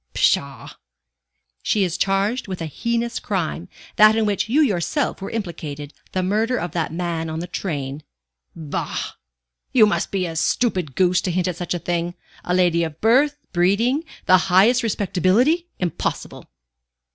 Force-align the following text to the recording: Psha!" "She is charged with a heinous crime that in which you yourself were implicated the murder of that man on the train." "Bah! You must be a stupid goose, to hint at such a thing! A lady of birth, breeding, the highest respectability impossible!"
Psha!" 0.15 0.77
"She 1.61 1.83
is 1.83 1.95
charged 1.95 2.47
with 2.47 2.59
a 2.59 2.65
heinous 2.65 3.19
crime 3.19 3.69
that 3.97 4.15
in 4.15 4.25
which 4.25 4.49
you 4.49 4.61
yourself 4.63 5.21
were 5.21 5.29
implicated 5.29 5.93
the 6.11 6.23
murder 6.23 6.57
of 6.59 6.71
that 6.71 6.91
man 6.91 7.29
on 7.29 7.37
the 7.39 7.45
train." 7.45 8.01
"Bah! 8.55 9.11
You 9.71 9.85
must 9.85 10.09
be 10.09 10.25
a 10.25 10.35
stupid 10.35 10.95
goose, 10.95 11.21
to 11.21 11.31
hint 11.31 11.47
at 11.47 11.55
such 11.57 11.75
a 11.75 11.77
thing! 11.77 12.15
A 12.43 12.55
lady 12.55 12.83
of 12.83 12.99
birth, 12.99 13.37
breeding, 13.53 14.03
the 14.25 14.39
highest 14.49 14.81
respectability 14.81 15.67
impossible!" 15.77 16.49